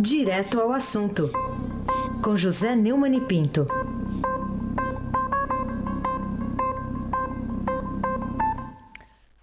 [0.00, 1.30] Direto ao assunto,
[2.22, 3.66] com José Neumann e Pinto.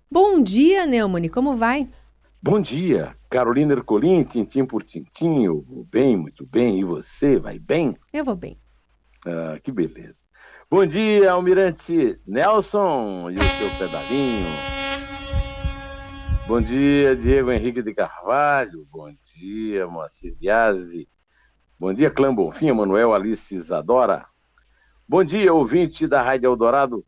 [0.09, 1.87] Bom dia, Neumann, como vai?
[2.41, 5.45] Bom dia, Carolina Ercolim, tintim por tintim,
[5.91, 7.95] bem, muito bem, e você, vai bem?
[8.13, 8.57] Eu vou bem.
[9.25, 10.25] Ah, que beleza.
[10.69, 14.76] Bom dia, Almirante Nelson e o seu pedalinho.
[16.47, 18.87] Bom dia, Diego Henrique de Carvalho.
[18.89, 21.05] Bom dia, Moacir Biasi.
[21.77, 24.25] Bom dia, Clã Bonfim, Manuel Alice Isadora.
[25.05, 27.05] Bom dia, ouvinte da Rádio Eldorado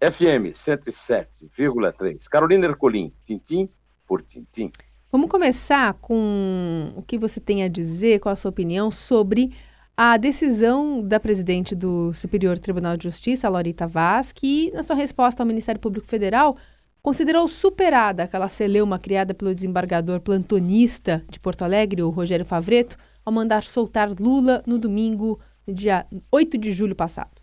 [0.00, 2.28] FM 107,3.
[2.30, 3.68] Carolina Ercolim, tintim
[4.06, 4.70] por tintim.
[5.10, 9.52] Vamos começar com o que você tem a dizer, qual a sua opinião sobre
[9.96, 15.42] a decisão da presidente do Superior Tribunal de Justiça, Lorita Vaz, que, na sua resposta
[15.42, 16.56] ao Ministério Público Federal,
[17.02, 23.32] considerou superada aquela celeuma criada pelo desembargador plantonista de Porto Alegre, o Rogério Favreto, ao
[23.32, 27.42] mandar soltar Lula no domingo, dia 8 de julho passado.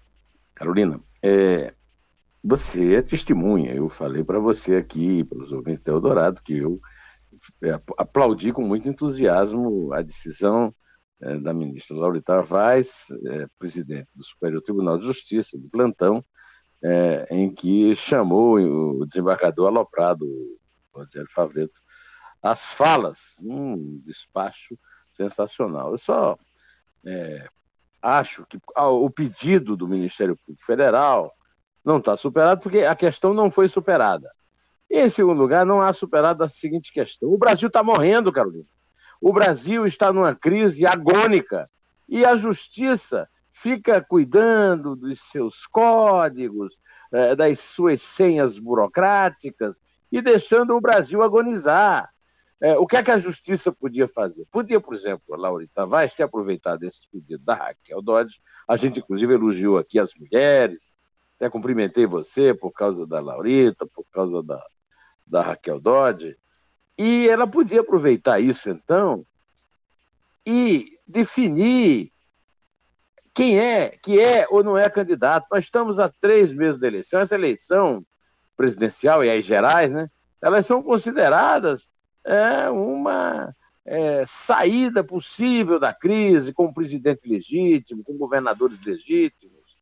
[0.56, 1.73] Carolina, é,
[2.44, 3.73] você é testemunha.
[3.73, 6.80] Eu falei para você aqui, para os ouvintes do Eldorado, que eu
[7.61, 10.73] é, aplaudi com muito entusiasmo a decisão
[11.22, 16.23] é, da ministra Laurita Vaz, é, presidente do Superior Tribunal de Justiça, do plantão,
[16.83, 20.25] é, em que chamou o desembargador aloprado,
[20.94, 21.81] Rogério Favreto,
[22.41, 24.77] às falas, um despacho
[25.11, 25.91] sensacional.
[25.91, 26.38] Eu só
[27.05, 27.47] é,
[28.02, 31.33] acho que o pedido do Ministério Público Federal
[31.83, 34.30] não está superado porque a questão não foi superada.
[34.89, 38.66] E, em segundo lugar, não há superado a seguinte questão: o Brasil está morrendo, Carolina.
[39.21, 41.69] O Brasil está numa crise agônica
[42.08, 43.27] e a justiça
[43.61, 46.79] fica cuidando dos seus códigos,
[47.11, 52.09] eh, das suas senhas burocráticas e deixando o Brasil agonizar.
[52.61, 54.45] Eh, o que é que a justiça podia fazer?
[54.49, 58.41] Podia, por exemplo, a Laurita Vaz ter aproveitado esse pedido da Raquel Dodge.
[58.65, 60.87] A gente, inclusive, elogiou aqui as mulheres.
[61.36, 64.65] Até cumprimentei você por causa da Laurita, por causa da,
[65.27, 66.37] da Raquel Dodge.
[66.98, 69.25] E ela podia aproveitar isso, então,
[70.45, 72.11] e definir
[73.34, 75.48] quem é, que é ou não é candidato.
[75.52, 77.20] Nós estamos a três meses da eleição.
[77.20, 78.04] Essa eleição
[78.56, 80.10] presidencial e as gerais, né?
[80.42, 81.88] Elas são consideradas
[82.26, 83.54] é, uma
[83.86, 89.78] é, saída possível da crise com um presidente legítimo, com governadores legítimos.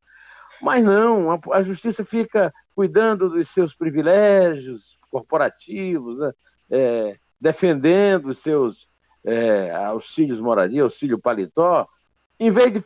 [0.61, 6.31] Mas não, a, a justiça fica cuidando dos seus privilégios corporativos, né?
[6.69, 8.87] é, defendendo os seus
[9.23, 11.87] é, auxílios moradia, auxílio paletó,
[12.39, 12.83] em vez de.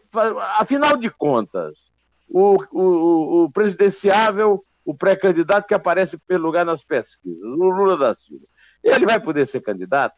[0.58, 1.92] Afinal de contas,
[2.28, 8.16] o, o, o presidenciável, o pré-candidato que aparece pelo lugar nas pesquisas, o Lula da
[8.16, 8.46] Silva,
[8.84, 10.16] ele vai poder ser candidato?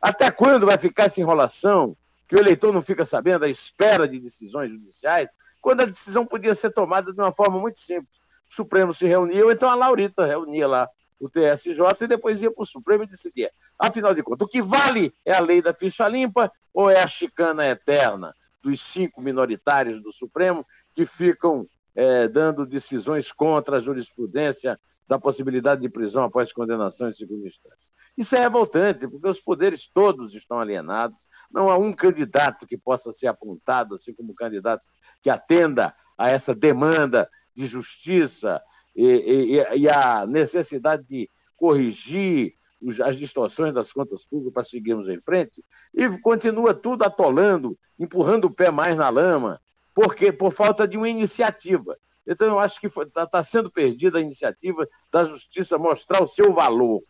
[0.00, 1.96] Até quando vai ficar essa enrolação
[2.26, 5.30] que o eleitor não fica sabendo, à espera de decisões judiciais,
[5.60, 8.18] quando a decisão podia ser tomada de uma forma muito simples?
[8.50, 10.88] O Supremo se reunia, ou então a Laurita reunia lá
[11.20, 13.50] o TSJ e depois ia para o Supremo e decidia.
[13.78, 17.06] Afinal de contas, o que vale é a lei da ficha limpa ou é a
[17.06, 24.78] chicana eterna dos cinco minoritários do Supremo que ficam é, dando decisões contra a jurisprudência
[25.08, 27.90] da possibilidade de prisão após condenação em segunda instância?
[28.16, 31.18] Isso é revoltante, porque os poderes todos estão alienados,
[31.50, 34.86] não há um candidato que possa ser apontado, assim como um candidato
[35.22, 38.62] que atenda a essa demanda de justiça,
[38.94, 42.54] e, e, e a necessidade de corrigir
[43.02, 45.62] as distorções das contas públicas para seguirmos em frente,
[45.94, 49.60] e continua tudo atolando, empurrando o pé mais na lama,
[49.94, 51.96] porque por falta de uma iniciativa.
[52.26, 56.52] Então, eu acho que está tá sendo perdida a iniciativa da justiça mostrar o seu
[56.52, 57.02] valor.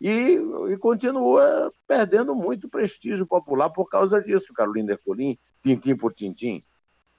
[0.00, 0.38] E,
[0.70, 6.62] e, continua perdendo muito prestígio popular por causa disso, Carolina Ercolim, tintim por tintim.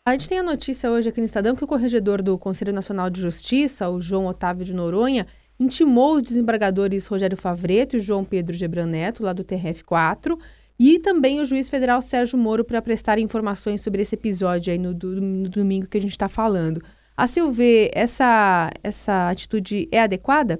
[0.05, 3.09] A gente tem a notícia hoje aqui no Estadão que o corregedor do Conselho Nacional
[3.09, 5.27] de Justiça, o João Otávio de Noronha,
[5.59, 10.39] intimou os desembargadores Rogério Favreto e João Pedro Gebran Neto, lá do TRF4,
[10.79, 14.93] e também o juiz federal Sérgio Moro para prestar informações sobre esse episódio aí no,
[14.93, 16.81] no domingo que a gente está falando.
[17.17, 20.57] A seu ver, essa, essa atitude é adequada?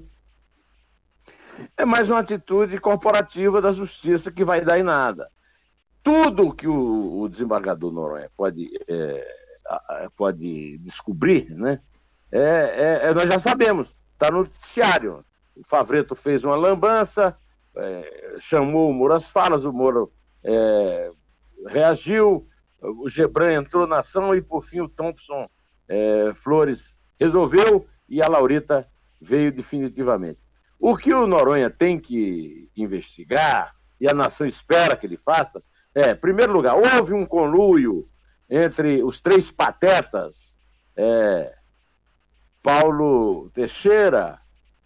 [1.78, 5.30] É mais uma atitude corporativa da justiça que vai dar em nada.
[6.04, 9.26] Tudo que o, o desembargador Noronha pode é,
[10.16, 11.80] pode descobrir, né?
[12.32, 15.24] É, é, é, nós já sabemos, está no noticiário.
[15.56, 17.38] O Favreto fez uma lambança,
[17.78, 20.12] é, chamou o Moro às falas, o Moro
[20.44, 21.12] é,
[21.68, 22.46] reagiu,
[22.82, 25.50] o Gebran entrou na ação e, por fim, o Thompson
[25.88, 28.88] é, Flores resolveu e a Laurita
[29.22, 30.40] veio definitivamente.
[30.78, 35.62] O que o Noronha tem que investigar e a nação espera que ele faça,
[35.94, 38.08] é, em primeiro lugar, houve um conluio
[38.50, 40.56] entre os três patetas,
[40.96, 41.54] é,
[42.62, 44.40] Paulo Teixeira,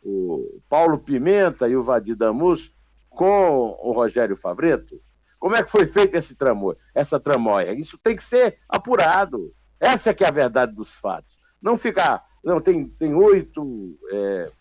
[0.03, 2.73] o Paulo Pimenta e o Vadir Damus,
[3.09, 4.99] com o Rogério Favreto?
[5.39, 7.73] Como é que foi feito esse tramor, essa tramóia?
[7.73, 9.53] Isso tem que ser apurado.
[9.79, 11.37] Essa é que é a verdade dos fatos.
[11.61, 12.23] Não ficar.
[12.43, 14.51] Não, tem, tem oito, é,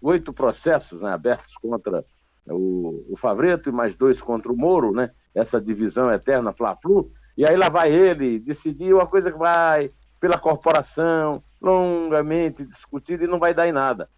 [0.00, 2.04] oito processos né, abertos contra
[2.48, 5.10] o, o Favreto e mais dois contra o Moro, né?
[5.34, 7.10] Essa divisão eterna, Fla-Flu.
[7.36, 9.90] E aí lá vai ele decidir uma coisa que vai
[10.20, 14.08] pela corporação, longamente discutida e não vai dar em nada.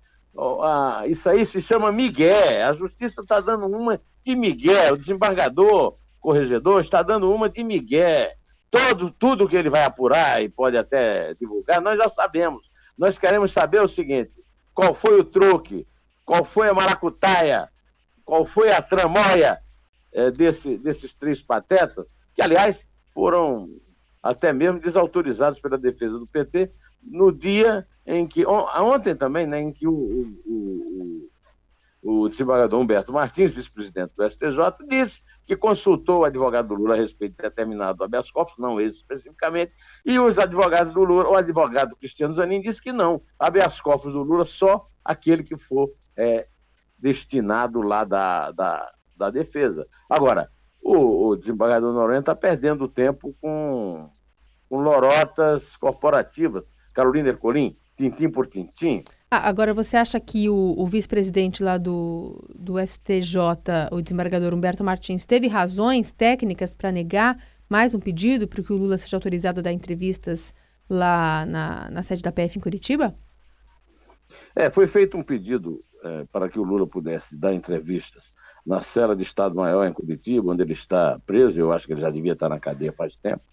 [0.62, 2.66] Ah, isso aí se chama Miguel.
[2.66, 4.94] A justiça está dando uma de Miguel.
[4.94, 8.30] O desembargador, corregedor, está dando uma de Miguel.
[8.70, 12.70] Todo, tudo que ele vai apurar e pode até divulgar, nós já sabemos.
[12.96, 14.44] Nós queremos saber o seguinte:
[14.74, 15.86] qual foi o truque,
[16.24, 17.68] qual foi a maracutaia,
[18.24, 19.58] qual foi a tramóia
[20.12, 23.70] é, desse, desses três patetas, que, aliás, foram
[24.22, 26.70] até mesmo desautorizados pela defesa do PT
[27.02, 31.28] no dia em que, ontem também, né, em que o, o,
[32.02, 36.94] o, o desembargador Humberto Martins, vice-presidente do STJ, disse que consultou o advogado do Lula
[36.94, 39.72] a respeito de determinado habeas corpus, não esse especificamente,
[40.04, 44.22] e os advogados do Lula, o advogado Cristiano Zanin disse que não, habeas corpus do
[44.22, 46.46] Lula só aquele que for é,
[46.98, 49.86] destinado lá da, da, da defesa.
[50.08, 50.50] Agora,
[50.82, 54.10] o, o desembargador Noronha está perdendo tempo com,
[54.68, 56.70] com lorotas corporativas.
[56.98, 59.04] Carolina Ercolim, tintim por tintim.
[59.30, 63.38] Ah, agora, você acha que o, o vice-presidente lá do, do STJ,
[63.92, 68.76] o desembargador Humberto Martins, teve razões técnicas para negar mais um pedido para que o
[68.76, 70.52] Lula seja autorizado a dar entrevistas
[70.90, 73.14] lá na, na sede da PF em Curitiba?
[74.56, 78.32] É, foi feito um pedido é, para que o Lula pudesse dar entrevistas
[78.66, 82.10] na cela de Estado-Maior em Curitiba, onde ele está preso, eu acho que ele já
[82.10, 83.44] devia estar na cadeia faz tempo,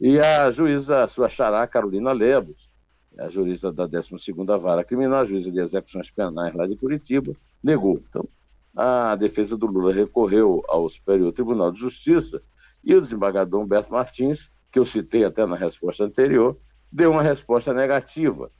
[0.00, 2.70] e a juíza, a sua xará, Carolina Lebos,
[3.18, 7.32] a juíza da 12ª Vara Criminal, a juíza de execuções penais lá de Curitiba,
[7.62, 8.02] negou.
[8.08, 8.28] Então,
[8.74, 12.42] a defesa do Lula recorreu ao Superior Tribunal de Justiça
[12.84, 16.58] e o desembargador Humberto Martins, que eu citei até na resposta anterior,
[16.92, 18.50] deu uma resposta negativa.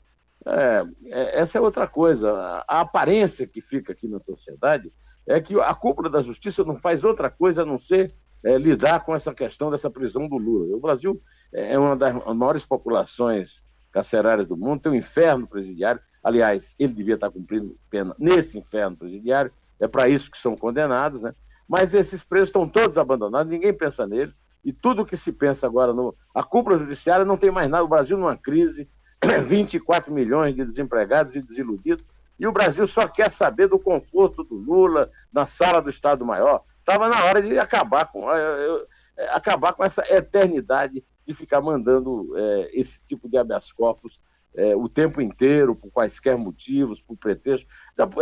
[0.45, 2.31] É, é, essa é outra coisa.
[2.67, 4.91] A aparência que fica aqui na sociedade
[5.25, 8.13] é que a cúpula da justiça não faz outra coisa a não ser
[8.43, 10.75] é, lidar com essa questão dessa prisão do Lula.
[10.75, 11.21] O Brasil
[11.53, 16.01] é uma das maiores populações carcerárias do mundo, tem um inferno presidiário.
[16.23, 21.21] Aliás, ele devia estar cumprindo pena nesse inferno presidiário, é para isso que são condenados,
[21.21, 21.33] né?
[21.67, 25.93] Mas esses presos estão todos abandonados, ninguém pensa neles, e tudo que se pensa agora
[25.93, 26.15] no.
[26.33, 28.89] A cúpula judiciária não tem mais nada, o Brasil numa crise,
[29.45, 34.55] 24 milhões de desempregados e desiludidos, e o Brasil só quer saber do conforto do
[34.55, 36.63] Lula na sala do Estado-Maior.
[36.79, 38.85] Estava na hora de acabar com, é,
[39.29, 44.19] acabar com essa eternidade de ficar mandando é, esse tipo de habeas corpus
[44.55, 47.69] é, o tempo inteiro, por quaisquer motivos, por pretextos.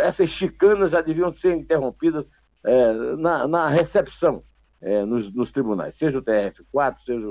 [0.02, 2.28] Essas chicanas já deviam ser interrompidas
[2.64, 4.44] é, na, na, recepção
[4.82, 7.28] é, nos, nos, tribunais, seja o TRF4, seja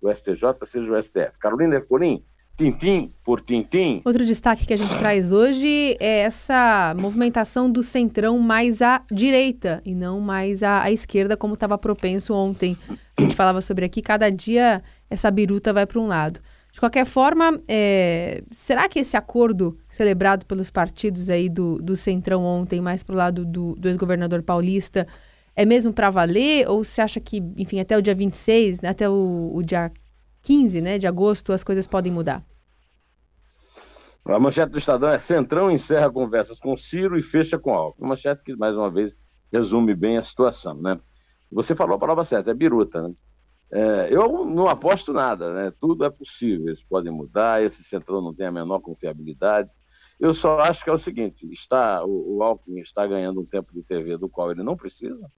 [0.00, 1.38] o STJ, seja o STF.
[1.38, 2.24] Carolina Ercolim,
[2.56, 4.00] tintim por tintim.
[4.04, 9.82] Outro destaque que a gente traz hoje é essa movimentação do centrão mais à direita
[9.84, 12.76] e não mais à, à esquerda, como estava propenso ontem.
[13.18, 16.40] A gente falava sobre aqui, cada dia essa biruta vai para um lado.
[16.72, 22.44] De qualquer forma, é, será que esse acordo celebrado pelos partidos aí do, do Centrão
[22.44, 25.06] ontem, mais para o lado do, do ex-governador paulista,
[25.54, 26.68] é mesmo para valer?
[26.68, 29.90] Ou você acha que, enfim, até o dia 26, né, até o, o dia
[30.42, 32.44] 15 né, de agosto, as coisas podem mudar?
[34.26, 38.02] A manchete do Estadão é Centrão encerra conversas com Ciro e fecha com Alckmin.
[38.04, 39.16] Uma manchete que, mais uma vez,
[39.50, 40.98] resume bem a situação, né?
[41.50, 43.14] Você falou a palavra certa, é biruta, né?
[43.70, 45.72] É, eu não aposto nada, né?
[45.80, 49.68] Tudo é possível, eles podem mudar, esse Centrão não tem a menor confiabilidade.
[50.18, 53.72] Eu só acho que é o seguinte, está, o, o Alckmin está ganhando um tempo
[53.72, 55.30] de TV do qual ele não precisa,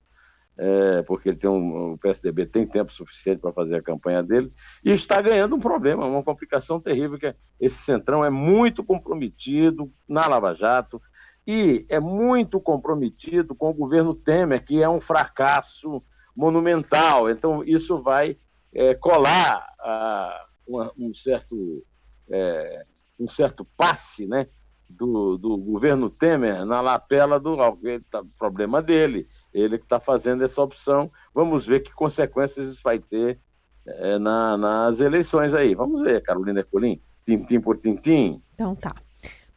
[0.56, 4.52] é, porque ele tem um, o PSDB tem tempo suficiente para fazer a campanha dele,
[4.85, 9.90] e está ganhando um problema, uma complicação terrível, que é, esse Centrão é muito comprometido
[10.06, 11.00] na Lava Jato
[11.47, 16.02] e é muito comprometido com o governo Temer, que é um fracasso
[16.38, 17.28] monumental.
[17.28, 18.37] Então, isso vai
[18.73, 21.85] é, colar a, uma, um, certo,
[22.30, 22.85] é,
[23.18, 24.47] um certo passe né,
[24.88, 27.57] do, do governo Temer na lapela do
[28.09, 31.11] tá, problema dele ele que está fazendo essa opção.
[31.35, 33.40] Vamos ver que consequências isso vai ter
[33.85, 35.75] é, na, nas eleições aí.
[35.75, 38.40] Vamos ver, Carolina Colim, tintim por tintim.
[38.54, 38.95] Então tá.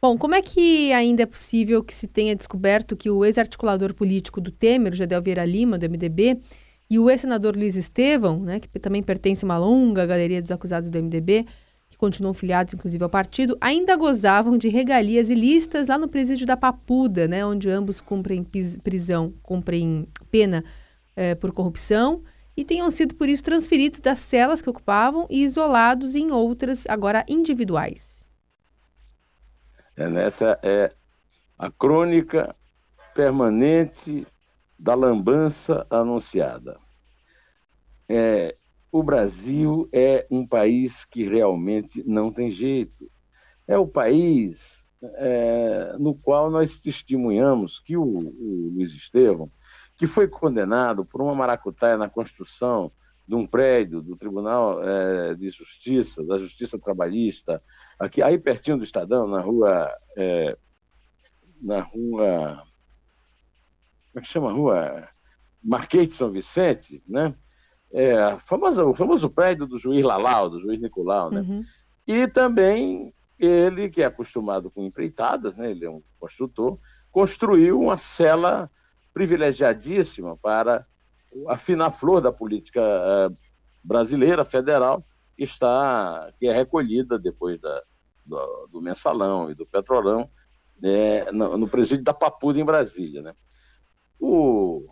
[0.00, 4.40] Bom, como é que ainda é possível que se tenha descoberto que o ex-articulador político
[4.40, 6.40] do Temer, Jadel Vieira Lima, do MDB,
[6.90, 10.90] e o ex-senador Luiz Estevão, né, que também pertence a uma longa galeria dos acusados
[10.90, 11.46] do MDB,
[11.88, 16.56] que continuam filiados inclusive ao partido, ainda gozavam de regalias ilícitas lá no presídio da
[16.56, 18.44] Papuda, né, onde ambos cumprem
[18.82, 20.64] prisão, cumprem pena
[21.16, 22.22] é, por corrupção
[22.56, 27.24] e tenham sido por isso transferidos das celas que ocupavam e isolados em outras, agora
[27.28, 28.22] individuais.
[29.96, 30.92] É, nessa é
[31.58, 32.54] a crônica
[33.14, 34.26] permanente
[34.82, 36.76] da lambança anunciada.
[38.08, 38.56] É,
[38.90, 43.08] o Brasil é um país que realmente não tem jeito.
[43.68, 49.48] É o país é, no qual nós testemunhamos que o, o Luiz Estevão
[49.96, 52.90] que foi condenado por uma maracutaia na construção
[53.26, 57.62] de um prédio do Tribunal é, de Justiça, da Justiça Trabalhista,
[58.00, 59.88] aqui aí pertinho do Estadão, na rua.
[60.16, 60.56] É,
[61.60, 62.64] na rua.
[64.12, 65.08] Como é que chama a rua?
[65.62, 67.34] Marquês de São Vicente, né?
[67.92, 71.40] É, famosa, o famoso prédio do juiz Lalau, do juiz Nicolau, né?
[71.40, 71.64] Uhum.
[72.06, 75.70] E também ele, que é acostumado com empreitadas, né?
[75.70, 76.78] ele é um construtor,
[77.10, 78.70] construiu uma cela
[79.12, 80.86] privilegiadíssima para
[81.48, 83.28] a fina flor da política eh,
[83.82, 85.04] brasileira, federal,
[85.36, 87.82] que, está, que é recolhida depois da,
[88.24, 90.30] do, do mensalão e do petrolão
[90.82, 93.22] é, no, no, presídio da Papuda, em Brasília.
[93.22, 93.34] Né?
[94.24, 94.86] O,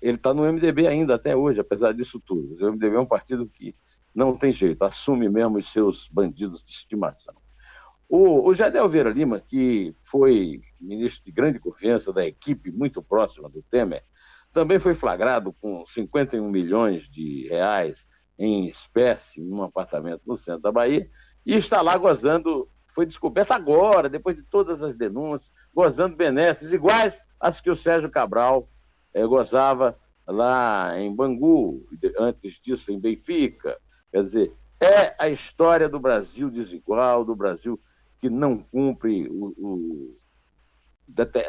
[0.00, 2.54] ele está no MDB ainda até hoje, apesar disso tudo.
[2.54, 3.76] O MDB é um partido que
[4.14, 7.34] não tem jeito, assume mesmo os seus bandidos de estimação.
[8.08, 13.46] O, o Jadel Vieira Lima, que foi ministro de grande confiança da equipe muito próxima
[13.50, 14.02] do Temer,
[14.54, 18.06] também foi flagrado com 51 milhões de reais
[18.38, 21.10] em espécie em um apartamento no centro da Bahia
[21.44, 27.20] e está lá gozando, foi descoberto agora, depois de todas as denúncias, gozando benesses iguais
[27.38, 28.70] às que o Sérgio Cabral
[29.12, 31.86] eh, gozava lá em Bangu,
[32.18, 33.78] antes disso em Benfica.
[34.10, 37.78] Quer dizer, é a história do Brasil desigual, do Brasil
[38.18, 40.16] que não cumpre o, o,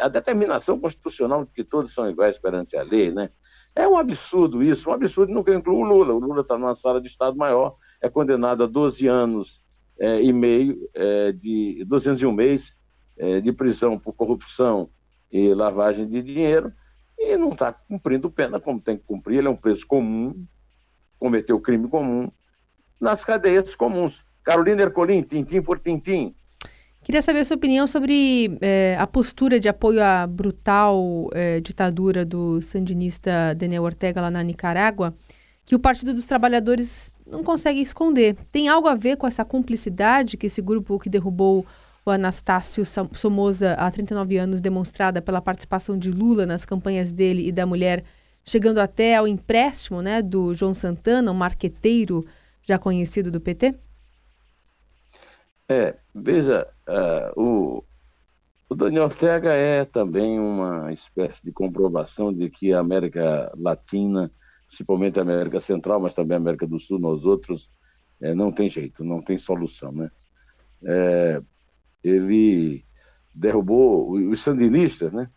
[0.01, 3.29] a determinação constitucional de que todos são iguais perante a lei, né?
[3.73, 6.13] É um absurdo isso, um absurdo não inclui o Lula.
[6.13, 9.61] O Lula está numa sala de Estado maior, é condenado a 12 anos
[9.99, 12.73] é, e meio, é, de 201 mês
[13.17, 14.89] é, de prisão por corrupção
[15.31, 16.71] e lavagem de dinheiro,
[17.17, 19.39] e não está cumprindo pena como tem que cumprir.
[19.39, 20.45] Ele é um preso comum,
[21.17, 22.31] cometeu crime comum
[22.99, 24.23] nas cadeias comuns.
[24.43, 26.33] Carolina Ercolim, tintim por tintim.
[27.03, 32.25] Queria saber a sua opinião sobre é, a postura de apoio à brutal é, ditadura
[32.25, 35.15] do sandinista Daniel Ortega lá na Nicarágua,
[35.65, 38.35] que o Partido dos Trabalhadores não consegue esconder.
[38.51, 41.65] Tem algo a ver com essa cumplicidade que esse grupo que derrubou
[42.05, 47.51] o Anastácio Somoza há 39 anos, demonstrada pela participação de Lula nas campanhas dele e
[47.51, 48.03] da mulher,
[48.45, 52.25] chegando até ao empréstimo né, do João Santana, um marqueteiro
[52.63, 53.75] já conhecido do PT?
[55.67, 57.83] É, veja, uh, o,
[58.69, 64.31] o Daniel Ortega é também uma espécie de comprovação de que a América Latina,
[64.67, 67.69] principalmente a América Central, mas também a América do Sul, nós outros,
[68.21, 70.11] é, não tem jeito, não tem solução, né?
[70.83, 71.41] É,
[72.03, 72.85] ele
[73.33, 75.29] derrubou os sandinistas, né?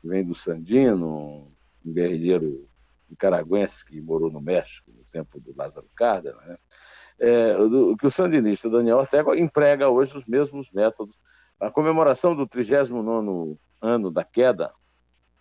[0.00, 1.48] Que vem do Sandino,
[1.84, 2.66] um guerrilheiro
[3.08, 6.56] nicaragüense que morou no México no tempo do Lázaro Cárdenas, né?
[7.18, 11.18] é, do, que o sandinista Daniel Ortega emprega hoje os mesmos métodos.
[11.58, 14.72] A comemoração do 39 ano da queda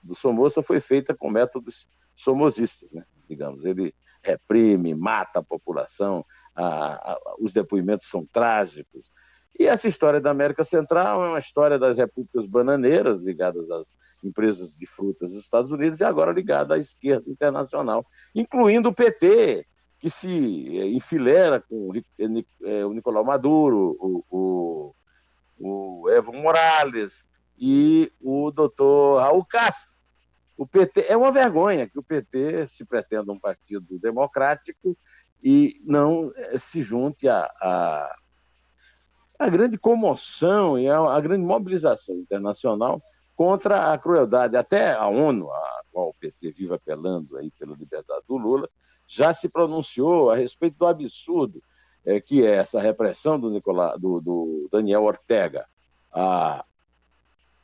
[0.01, 3.03] do Somoza foi feita com métodos somosistas, né?
[3.27, 3.65] digamos.
[3.65, 3.93] Ele
[4.23, 9.11] reprime, mata a população, a, a, os depoimentos são trágicos.
[9.57, 13.93] E essa história da América Central é uma história das repúblicas bananeiras ligadas às
[14.23, 19.65] empresas de frutas dos Estados Unidos e agora ligada à esquerda internacional, incluindo o PT,
[19.99, 22.03] que se eh, enfilera com eh,
[22.63, 24.95] eh, o Nicolau Maduro, o, o,
[25.57, 27.25] o Evo Morales
[27.57, 29.94] e o doutor Raul Castro.
[30.57, 34.97] O PT é uma vergonha que o PT se pretenda um partido democrático
[35.43, 38.15] e não se junte a, a,
[39.37, 43.01] a grande comoção e a, grande mobilização internacional
[43.35, 44.55] contra a crueldade.
[44.55, 48.69] Até a ONU, a qual o PT vive apelando aí pela liberdade do Lula,
[49.07, 51.61] já se pronunciou a respeito do absurdo
[52.05, 55.65] é, que é essa repressão do, do, do Daniel Ortega
[56.13, 56.63] à,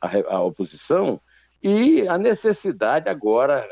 [0.00, 1.20] à, à, oposição
[1.62, 3.66] e a necessidade agora,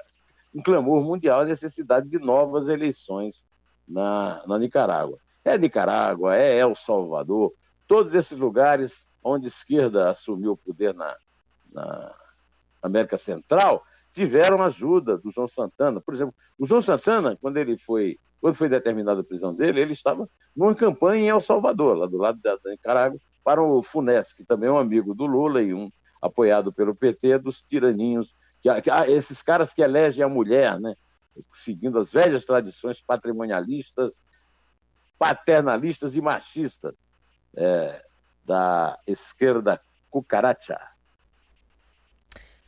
[0.54, 3.44] um clamor mundial, a necessidade de novas eleições
[3.87, 5.18] na, na Nicarágua.
[5.44, 7.52] É Nicarágua, é El Salvador,
[7.87, 11.16] todos esses lugares onde a esquerda assumiu o poder na,
[11.73, 12.14] na
[12.82, 13.82] América Central,
[14.12, 16.00] tiveram ajuda do João Santana.
[16.00, 19.92] Por exemplo, o João Santana, quando ele foi, quando foi determinada a prisão dele, ele
[19.92, 24.32] estava numa campanha em El Salvador, lá do lado da, da Nicarágua, para o Funes,
[24.32, 25.90] que também é um amigo do Lula e um
[26.21, 30.95] apoiado pelo PT dos tiraninhos, que, que ah, esses caras que elegem a mulher, né,
[31.53, 34.21] seguindo as velhas tradições patrimonialistas,
[35.19, 36.95] paternalistas e machistas
[37.57, 38.03] é,
[38.45, 40.79] da esquerda cucaracha.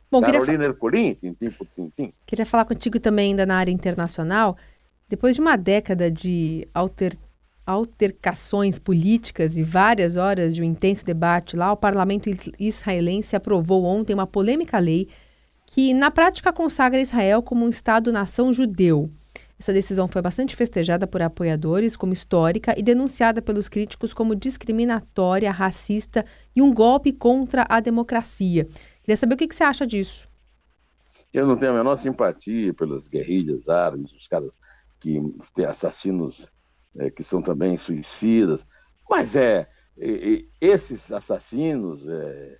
[0.09, 2.13] Bom, Carolina queria, Ercolim, tintim por tintim.
[2.25, 4.55] queria falar contigo também ainda na área internacional.
[5.09, 7.17] Depois de uma década de alter,
[7.65, 12.29] altercações políticas e várias horas de um intenso debate lá, o parlamento
[12.59, 15.07] israelense aprovou ontem uma polêmica lei
[15.65, 19.09] que, na prática, consagra Israel como um Estado-nação judeu.
[19.57, 25.49] Essa decisão foi bastante festejada por apoiadores como histórica e denunciada pelos críticos como discriminatória,
[25.51, 28.67] racista e um golpe contra a democracia.
[29.01, 30.27] Queria saber o que, você acha disso.
[31.33, 34.55] Eu não tenho a menor simpatia pelas guerrilhas árabes, os caras
[34.99, 35.19] que
[35.55, 36.47] têm assassinos
[36.97, 38.65] é, que são também suicidas,
[39.09, 39.67] mas é,
[40.59, 42.57] esses assassinos, é,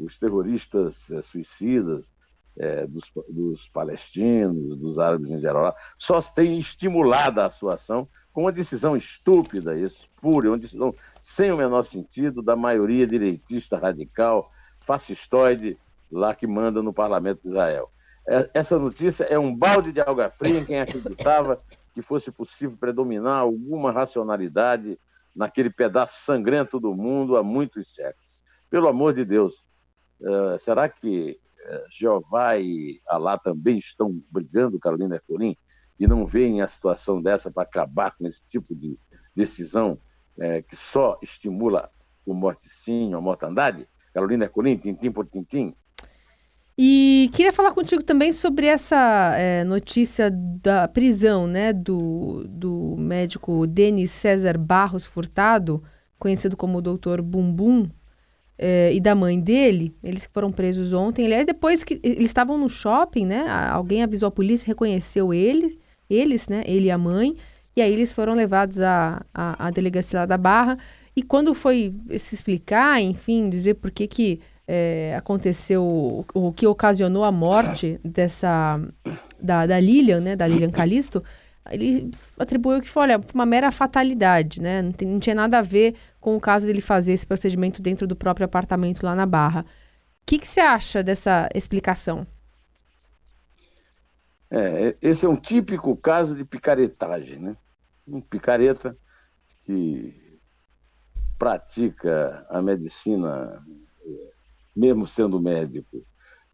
[0.00, 2.12] os terroristas é, suicidas
[2.58, 8.42] é, dos, dos, palestinos, dos árabes em geral, só têm estimulado a sua ação com
[8.42, 15.78] uma decisão estúpida, espúria, uma decisão sem o menor sentido da maioria direitista radical fascistoide
[16.10, 17.90] lá que manda no parlamento de Israel.
[18.26, 21.60] É, essa notícia é um balde de alga fria em quem acreditava
[21.98, 24.96] que fosse possível predominar alguma racionalidade
[25.34, 28.38] naquele pedaço sangrento do mundo há muitos séculos.
[28.70, 29.66] Pelo amor de Deus,
[30.20, 35.56] uh, será que uh, Jeová e Alá também estão brigando, Carolina Ercolim,
[35.98, 38.96] e não veem a situação dessa para acabar com esse tipo de
[39.34, 39.98] decisão
[40.36, 41.90] uh, que só estimula
[42.24, 43.88] o morticínio, a mortandade?
[44.14, 45.74] Carolina Ercolim, tintim por tintim.
[46.80, 53.66] E queria falar contigo também sobre essa é, notícia da prisão né, do, do médico
[53.66, 55.82] Denis César Barros Furtado,
[56.20, 57.90] conhecido como Doutor Bumbum,
[58.56, 59.92] é, e da mãe dele.
[60.04, 61.24] Eles foram presos ontem.
[61.24, 63.44] Aliás, depois que eles estavam no shopping, né?
[63.70, 66.62] Alguém avisou a polícia, reconheceu ele, eles, né?
[66.64, 67.36] Ele e a mãe.
[67.74, 70.78] E aí eles foram levados à, à, à delegacia lá da Barra.
[71.14, 77.24] E quando foi se explicar, enfim, dizer por que que é, aconteceu, o que ocasionou
[77.24, 78.78] a morte dessa,
[79.40, 81.24] da, da Lilian, né, da Lilian Calisto,
[81.70, 85.62] ele atribuiu que foi, olha, uma mera fatalidade, né, não, tem, não tinha nada a
[85.62, 89.62] ver com o caso dele fazer esse procedimento dentro do próprio apartamento lá na Barra.
[89.62, 89.64] O
[90.26, 92.26] que, que você acha dessa explicação?
[94.50, 97.56] É, esse é um típico caso de picaretagem, né?
[98.06, 98.96] Um picareta
[99.64, 100.38] que
[101.38, 103.62] pratica a medicina
[104.78, 106.04] mesmo sendo médico,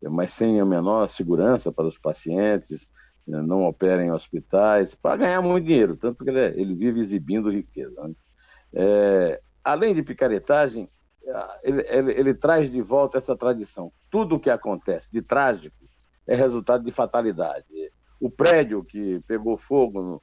[0.03, 2.89] mas sem a menor segurança para os pacientes,
[3.27, 7.01] né, não opera em hospitais, para ganhar muito dinheiro, tanto que ele, é, ele vive
[7.01, 8.03] exibindo riqueza.
[8.03, 8.15] Né?
[8.73, 10.89] É, além de picaretagem,
[11.63, 13.91] ele, ele, ele, traz de volta essa tradição.
[14.11, 15.77] Tudo o que acontece de trágico
[16.27, 17.67] é resultado de fatalidade.
[18.21, 20.23] O prédio que pegou fogo no,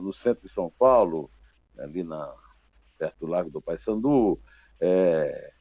[0.00, 1.30] no centro de São Paulo,
[1.78, 2.28] ali na,
[2.98, 4.40] perto do Lago do Paissandu,
[4.80, 5.52] é,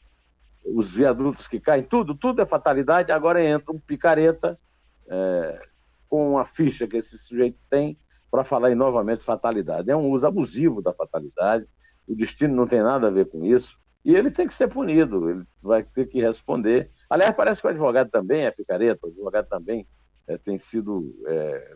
[0.66, 3.12] os viadutos que caem, tudo, tudo é fatalidade.
[3.12, 4.60] Agora entra um picareta
[5.08, 5.62] é,
[6.10, 7.98] com a ficha que esse sujeito tem
[8.32, 9.92] para falar em novamente fatalidade.
[9.92, 11.66] É um uso abusivo da fatalidade.
[12.08, 13.78] O destino não tem nada a ver com isso.
[14.04, 16.92] E ele tem que ser punido, ele vai ter que responder.
[17.10, 19.88] Aliás, parece que o advogado também é picareta, o advogado também
[20.28, 21.76] é, tem sido é,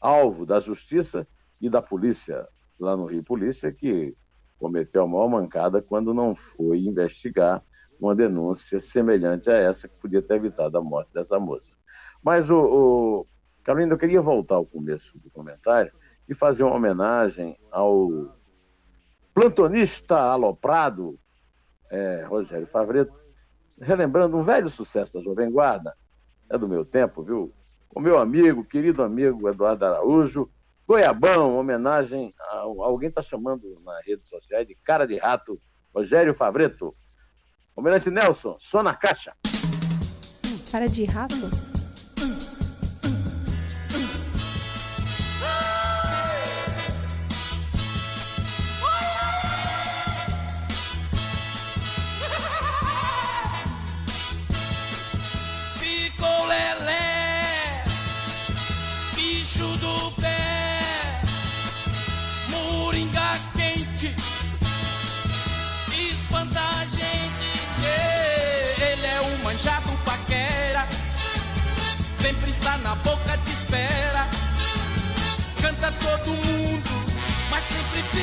[0.00, 1.26] alvo da justiça
[1.60, 2.46] e da polícia,
[2.78, 4.16] lá no Rio Polícia, que
[4.56, 7.62] cometeu a maior mancada quando não foi investigar
[8.06, 11.72] uma denúncia semelhante a essa que podia ter evitado a morte dessa moça.
[12.22, 13.26] Mas, o, o...
[13.62, 15.92] Carolina, eu queria voltar ao começo do comentário
[16.28, 18.34] e fazer uma homenagem ao
[19.34, 21.18] plantonista aloprado
[21.90, 23.12] é, Rogério Favreto,
[23.80, 25.94] relembrando um velho sucesso da Jovem Guarda,
[26.50, 27.52] é do meu tempo, viu?
[27.94, 30.50] O meu amigo, querido amigo Eduardo Araújo,
[30.86, 35.60] Goiabão, homenagem a alguém está chamando nas redes sociais de cara de rato,
[35.94, 36.94] Rogério Favreto.
[37.76, 39.34] Almirante Nelson, só na caixa.
[40.70, 41.71] Cara de rato?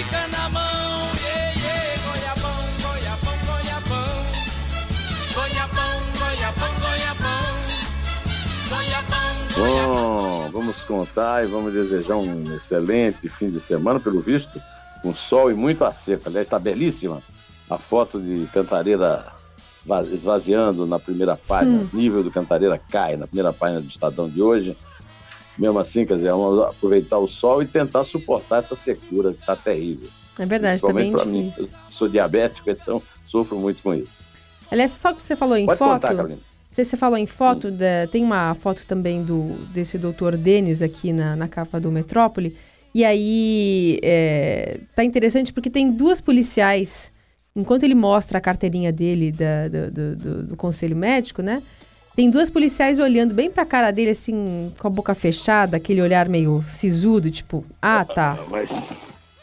[0.10, 1.10] Fica na mão.
[1.22, 4.26] Yeah, yeah, goiabão, goiabão, goiabão.
[5.36, 7.46] Goiabão, goiabão, goiabão.
[8.70, 10.44] Goiabão, goiabão.
[10.44, 14.62] Bom, vamos contar e vamos desejar um excelente fim de semana, pelo visto,
[15.02, 16.24] com sol e muito a seco.
[16.28, 17.22] Aliás, está belíssima
[17.70, 19.26] a foto de Cantareira
[19.86, 21.88] va- esvaziando na primeira página.
[21.94, 24.76] O nível do Cantareira cai na primeira página do Estadão de hoje.
[25.60, 29.56] Mesmo assim, quer dizer, vamos aproveitar o sol e tentar suportar essa secura que está
[29.58, 30.08] terrível.
[30.40, 31.52] É verdade, também para mim.
[31.58, 34.14] Eu sou diabético, então sofro muito com isso.
[34.72, 35.94] Aliás, só que você falou em Pode foto.
[36.02, 36.40] contar, Carolina.
[36.72, 41.12] Você, você falou em foto, da- tem uma foto também do desse doutor Denis aqui
[41.12, 42.56] na, na capa do Metrópole.
[42.96, 47.12] E aí é, tá interessante porque tem duas policiais,
[47.56, 51.62] enquanto ele mostra a carteirinha dele da- do, do- do- do conselho médico, né?
[52.16, 56.28] Tem duas policiais olhando bem pra cara dele, assim, com a boca fechada, aquele olhar
[56.28, 58.38] meio sisudo, tipo, ah, tá.
[58.50, 58.70] Mas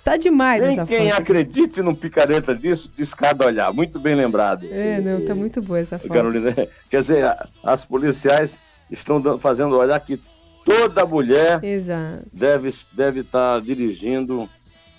[0.06, 1.20] Tá demais nem essa quem foto.
[1.20, 3.72] acredite num picareta disso, descada olhar.
[3.72, 4.64] Muito bem lembrado.
[4.70, 6.12] É, não, tá muito boa essa foto.
[6.12, 6.54] Carolina,
[6.88, 8.56] quer dizer, as policiais
[8.88, 10.20] estão fazendo olhar que
[10.64, 12.22] toda mulher Exato.
[12.32, 14.48] deve deve estar dirigindo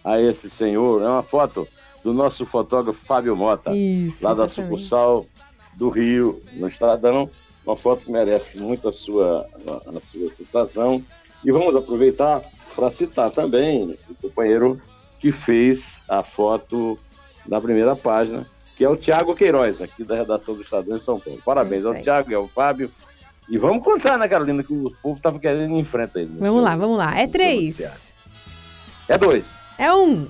[0.04, 1.02] a esse senhor.
[1.02, 1.66] É uma foto
[2.04, 4.22] do nosso fotógrafo Fábio Mota, Isso.
[4.22, 4.72] lá da exatamente.
[4.74, 5.26] sucursal
[5.78, 7.30] do Rio, no Estradão.
[7.68, 11.04] Uma foto que merece muito a sua, a, a sua citação.
[11.44, 12.42] E vamos aproveitar
[12.74, 14.82] para citar também o companheiro
[15.20, 16.98] que fez a foto
[17.46, 21.20] na primeira página, que é o Tiago Queiroz, aqui da redação do Estadão em São
[21.20, 21.42] Paulo.
[21.44, 21.96] Parabéns É ao.
[21.96, 22.90] Tiago e ao Fábio.
[23.50, 26.26] E vamos contar, né, Carolina, que o povo estava querendo frente aí.
[26.26, 27.18] no Vamos seu- lá, vamos lá.
[27.20, 28.14] É três.
[29.10, 29.46] É dois.
[29.78, 30.28] É um.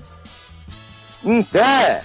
[1.24, 2.04] Em pé!